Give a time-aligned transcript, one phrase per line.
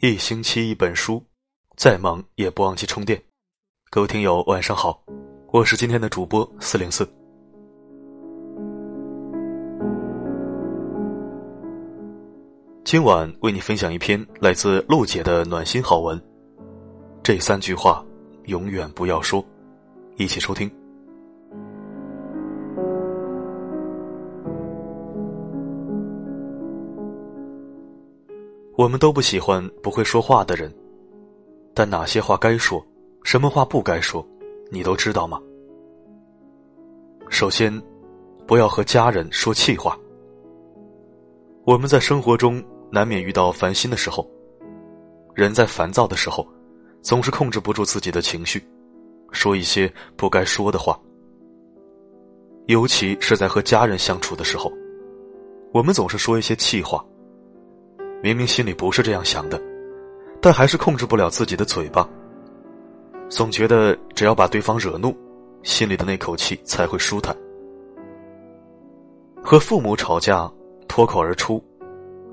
[0.00, 1.20] 一星期一本书，
[1.76, 3.20] 再忙也不忘记充电。
[3.90, 5.02] 各位听友，晚上好，
[5.48, 7.04] 我是今天的主播四零四。
[12.84, 16.16] 今晚为你分享一篇来自露姐的暖心好文。
[17.20, 18.06] 这三句话
[18.44, 19.44] 永远不要说，
[20.16, 20.70] 一起收听。
[28.78, 30.72] 我们都不喜欢不会说话的人，
[31.74, 32.80] 但哪些话该说，
[33.24, 34.24] 什么话不该说，
[34.70, 35.42] 你都知道吗？
[37.28, 37.76] 首先，
[38.46, 39.98] 不要和家人说气话。
[41.64, 44.24] 我们在生活中难免遇到烦心的时候，
[45.34, 46.46] 人在烦躁的时候，
[47.02, 48.62] 总是控制不住自己的情绪，
[49.32, 50.96] 说一些不该说的话。
[52.66, 54.72] 尤其是在和家人相处的时候，
[55.72, 57.04] 我们总是说一些气话。
[58.22, 59.60] 明明心里不是这样想的，
[60.40, 62.08] 但还是控制不了自己的嘴巴。
[63.28, 65.16] 总觉得只要把对方惹怒，
[65.62, 67.36] 心里的那口气才会舒坦。
[69.42, 70.50] 和父母吵架，
[70.88, 71.62] 脱口而出：“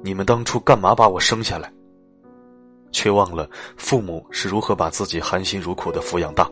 [0.01, 1.71] 你们当初干嘛把我生下来？”
[2.91, 6.49] 却忘了父母是如何把自己含辛茹苦的抚养大。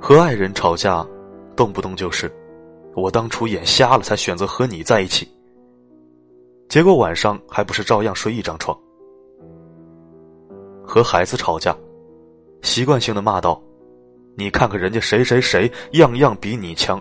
[0.00, 1.04] 和爱人吵架，
[1.56, 2.30] 动不动就是
[2.94, 5.28] ：“我当初眼瞎了，才选择和你在一起。”
[6.74, 8.76] 结果晚上还不是照样睡一张床。
[10.84, 11.72] 和孩子吵架，
[12.62, 13.62] 习惯性的骂道
[14.34, 17.00] ：“你看看人家谁谁谁，样样比你强。”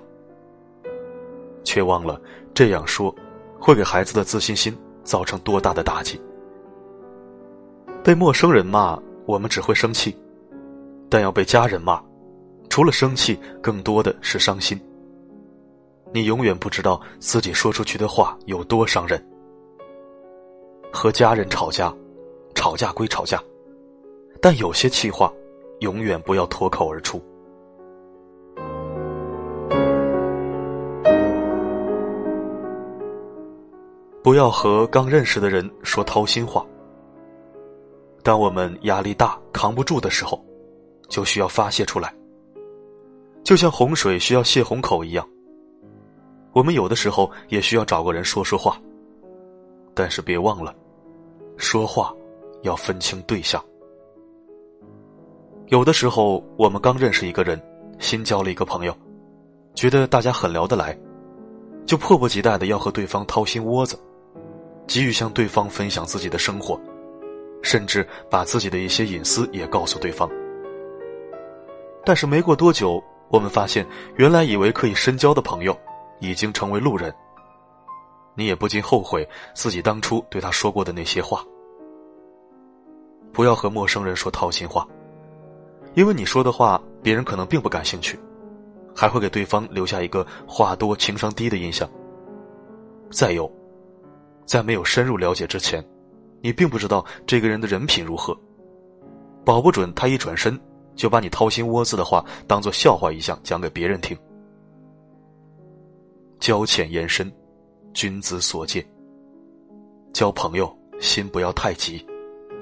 [1.65, 2.21] 却忘了
[2.53, 3.11] 这样说，
[3.59, 6.21] 会给孩子的自信心造成多大的打击。
[8.03, 10.11] 被陌生人骂，我们只会生气；
[11.09, 11.99] 但要被家人骂，
[12.69, 14.79] 除了生气，更多的是伤心。
[16.13, 19.19] 你永远不知道自己说出去的话有多伤人。
[20.93, 21.91] 和家人吵架，
[22.53, 23.43] 吵架归吵架，
[24.39, 25.33] 但有些气话，
[25.79, 27.19] 永远不要脱口而出。
[34.21, 36.63] 不要和刚认识的人说掏心话。
[38.21, 40.41] 当我们压力大、扛不住的时候，
[41.09, 42.13] 就需要发泄出来。
[43.43, 45.27] 就像洪水需要泄洪口一样，
[46.53, 48.77] 我们有的时候也需要找个人说说话。
[49.95, 50.73] 但是别忘了。
[51.57, 52.13] 说话
[52.61, 53.63] 要分清对象。
[55.67, 57.59] 有的时候，我们刚认识一个人，
[57.99, 58.95] 新交了一个朋友，
[59.73, 60.97] 觉得大家很聊得来，
[61.85, 63.97] 就迫不及待的要和对方掏心窝子，
[64.85, 66.79] 急于向对方分享自己的生活，
[67.61, 70.29] 甚至把自己的一些隐私也告诉对方。
[72.05, 73.87] 但是没过多久，我们发现，
[74.17, 75.75] 原来以为可以深交的朋友，
[76.19, 77.13] 已经成为路人。
[78.35, 81.43] 你也不禁后悔自己当初对他说过的那些话。
[83.31, 84.87] 不要和陌生人说掏心话，
[85.95, 88.19] 因为你说的话别人可能并不感兴趣，
[88.95, 91.89] 还会给对方留下一个话多情商低的印象。
[93.11, 93.51] 再有，
[94.45, 95.83] 在没有深入了解之前，
[96.41, 98.37] 你并不知道这个人的人品如何，
[99.43, 100.59] 保不准他一转身
[100.95, 104.17] 就把你掏心窝子的话当做笑话一样讲给别人听。
[106.39, 107.31] 交浅言深。
[107.93, 108.85] 君子所见。
[110.11, 112.05] 交朋友，心不要太急，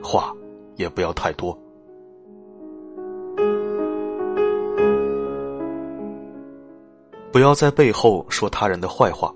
[0.04, 0.34] 话
[0.76, 1.58] 也不要太多。
[7.32, 9.34] 不要在背后说他人的坏话。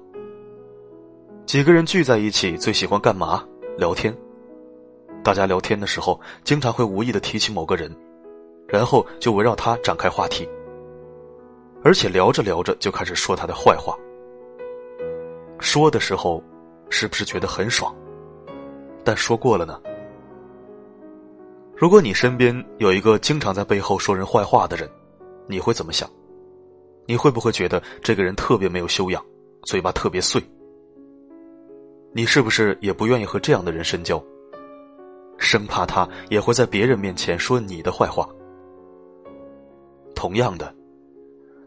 [1.46, 3.46] 几个人聚在一起，最喜欢干嘛？
[3.78, 4.16] 聊天。
[5.24, 7.90] 大家聊天的时候，经常会无意的提起某个人，
[8.68, 10.48] 然后就围绕他展开话题，
[11.84, 13.98] 而且聊着聊着就开始说他的坏话。
[15.66, 16.42] 说的时候，
[16.92, 17.94] 是不是觉得很爽？
[19.04, 19.82] 但说过了呢？
[21.76, 24.88] 如果你身边有一个经常在背后说人坏话的人，
[25.48, 26.08] 你会怎么想？
[27.08, 29.26] 你会不会觉得这个人特别没有修养，
[29.64, 30.40] 嘴巴特别碎？
[32.14, 34.24] 你是不是也不愿意和这样的人深交？
[35.40, 38.30] 生怕他也会在别人面前说你的坏话。
[40.14, 40.72] 同样的，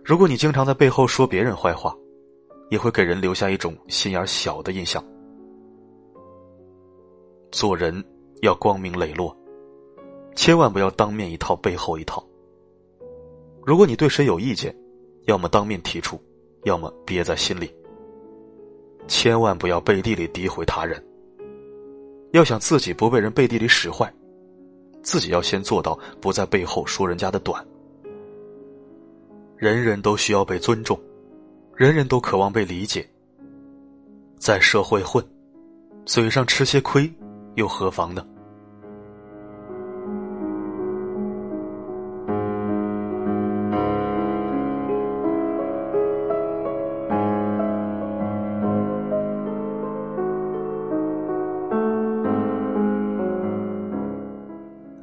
[0.04, 1.92] 如果你经常在背后说别人坏话，
[2.70, 5.02] 也会给人留下一种心眼小的印象。
[7.50, 8.04] 做人
[8.42, 9.34] 要光明磊落，
[10.34, 12.24] 千万不要当面一套背后一套。
[13.64, 14.74] 如果你对谁有意见，
[15.24, 16.20] 要么当面提出，
[16.64, 17.74] 要么憋在心里。
[19.06, 21.02] 千万不要背地里诋毁他人。
[22.32, 24.12] 要想自己不被人背地里使坏，
[25.02, 27.66] 自己要先做到不在背后说人家的短。
[29.56, 30.98] 人人都需要被尊重。
[31.78, 33.08] 人人都渴望被理解。
[34.36, 35.24] 在社会混
[36.04, 37.08] 嘴上吃些亏
[37.54, 38.26] 又何妨呢？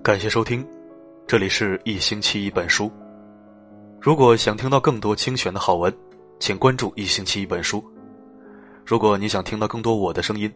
[0.03, 0.67] 感谢收听
[1.25, 2.91] 这里是一星期一本书。
[4.01, 5.91] 如果想听到更多精选的好文
[6.39, 7.83] 请关注一星期一本书。
[8.85, 10.53] 如果你想听到更多我的声音，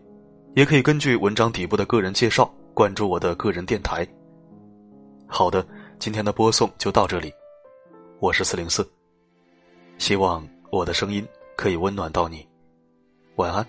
[0.56, 4.08] 也可以根据文章底部的个人介绍关注我的个人电台。
[5.28, 5.66] 好的，
[5.98, 7.32] 今天的播送就到这里，
[8.20, 8.88] 我是四零四，
[9.98, 12.48] 希望我的声音可以温暖到你，
[13.36, 13.66] 晚安。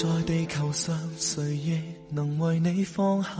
[0.00, 1.76] 在地球上，谁亦
[2.08, 3.30] 能为你放下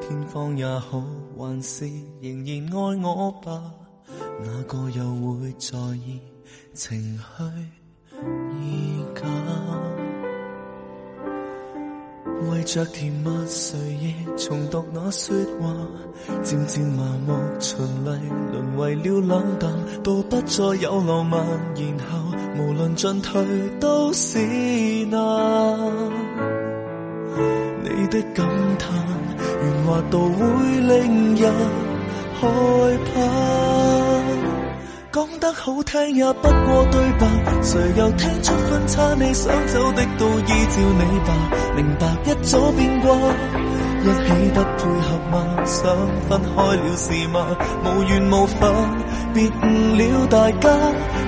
[0.00, 1.02] 天荒也好，
[1.36, 1.90] 还是
[2.20, 3.74] 仍然爱我吧？
[4.44, 6.20] 哪个又会在意
[6.72, 7.44] 情虚
[8.60, 9.24] 意假？
[12.50, 15.74] 为着甜蜜，谁亦重读那说话，
[16.42, 18.10] 渐渐麻木，循例
[18.52, 19.70] 沦为了冷淡，
[20.02, 21.40] 到不再有浪漫，
[21.74, 23.44] 然后无论进退
[23.80, 24.38] 都是
[25.06, 25.18] 难。
[27.82, 28.46] 你的感
[28.78, 28.92] 叹，
[29.62, 31.52] 圆滑到会令人
[32.40, 32.48] 害
[33.14, 34.01] 怕。
[35.12, 37.26] 讲得好听也不过对白，
[37.62, 39.14] 谁又听出分岔？
[39.18, 41.34] 你想走的都依照你吧，
[41.76, 43.12] 明白一早变卦，
[44.00, 45.64] 一起不配合吗？
[45.66, 45.84] 想
[46.30, 47.46] 分开了是吗？
[47.84, 48.72] 无缘无分，
[49.34, 50.70] 别误了大家，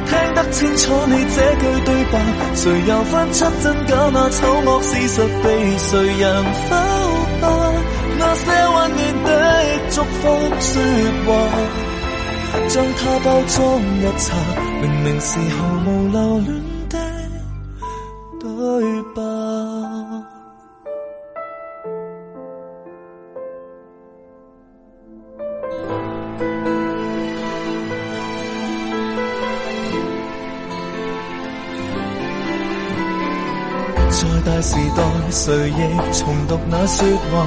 [0.07, 2.19] 听得清楚你这句对白，
[2.55, 4.11] 谁又分出真假？
[4.15, 6.77] 那丑恶事实被谁人否
[7.43, 7.49] 白？
[8.17, 10.29] 那些温暖的祝福
[10.59, 10.83] 说
[11.27, 11.94] 话。
[12.69, 14.33] 将它包装一册，
[14.81, 15.57] 明明是毫
[15.87, 16.39] 无留
[34.91, 35.73] 代，谁亦
[36.13, 37.47] 重读那说话。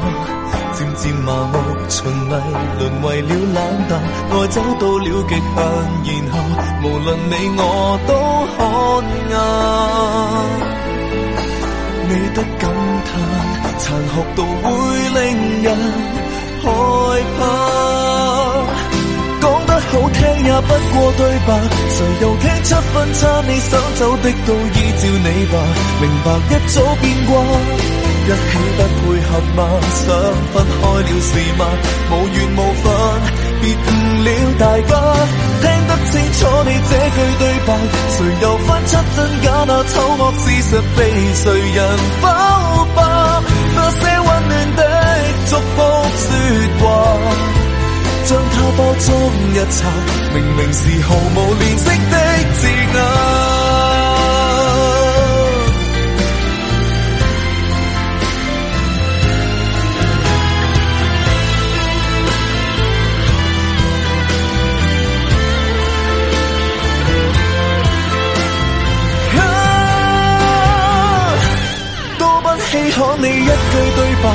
[0.73, 1.55] 渐渐麻木，
[1.89, 2.33] 循例
[2.79, 3.57] 沦为了冷
[3.89, 3.91] 淡，
[4.29, 5.57] 爱走到了极限，
[6.05, 6.35] 然后
[6.83, 7.61] 无论你我
[8.07, 8.09] 都
[8.55, 8.59] 看
[9.29, 9.35] 眼。
[12.09, 12.63] 你的感
[13.05, 13.09] 叹
[13.79, 14.65] 残酷到会
[15.15, 15.17] 令
[15.63, 15.65] 人
[16.61, 16.65] 害
[17.37, 17.41] 怕，
[20.61, 21.49] 不过对白，
[21.89, 23.41] 谁又听出分差？
[23.47, 25.55] 你想走的都依照你吧，
[26.01, 27.31] 明白一早变卦。
[28.27, 28.35] 一起
[28.75, 29.59] 不配合吗？
[29.95, 30.05] 想
[30.51, 31.61] 分开了是吗？
[32.11, 32.85] 无缘无分，
[33.61, 33.87] 别误
[34.23, 34.91] 了大家。
[35.61, 37.69] 听得清楚你这句对白，
[38.17, 39.45] 谁又分出真假？
[39.65, 40.99] 那丑恶事实被
[41.35, 41.77] 谁人
[42.21, 42.25] 否
[42.95, 42.99] 白？
[43.75, 44.79] 那些温暖的
[45.49, 45.61] 祝福
[46.17, 46.27] 说
[46.79, 46.85] 话，
[48.27, 49.07] 将他包装
[49.53, 49.87] 一册，
[50.33, 52.15] 明明是毫无怜惜的
[52.55, 53.06] 字眼。
[73.19, 74.25] 你一句对白，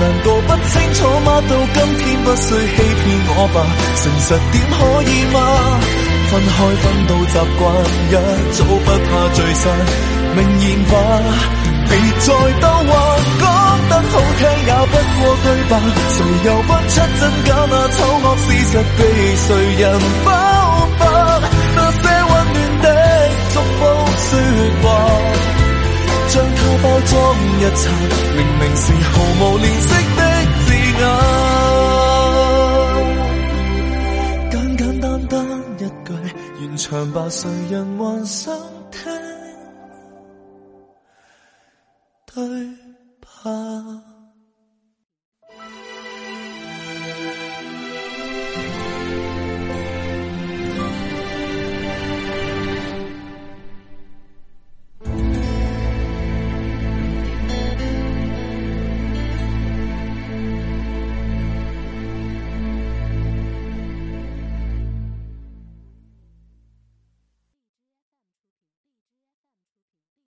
[0.00, 1.28] 难道不清楚吗？
[1.48, 3.56] 到今天不需欺骗我吧，
[3.98, 5.36] 诚实点可以吗？
[6.30, 7.60] 分开分到习惯，
[8.08, 8.14] 一
[8.52, 9.64] 早不怕聚散，
[10.36, 10.92] 明言话，
[11.88, 12.26] 别再
[12.60, 12.90] 兜话，
[13.40, 13.42] 讲
[13.88, 15.72] 得好听也不过对白，
[16.08, 17.50] 谁又分出真假？
[17.70, 19.00] 那丑恶事实被
[19.36, 19.48] 谁
[19.82, 19.82] 人
[20.24, 20.30] 否
[20.98, 21.00] 白？
[21.74, 22.84] 那些温暖的
[23.52, 23.80] 祝福
[24.16, 24.30] 说
[24.82, 24.86] 话。
[26.32, 27.14] 将它包装
[27.60, 27.82] 一册，
[28.34, 30.20] 明明是毫无怜惜的
[30.64, 30.66] 字
[30.98, 31.00] 眼。
[34.50, 35.34] 简简单单
[35.76, 36.08] 一句，
[36.58, 38.50] 完场吧，谁人还想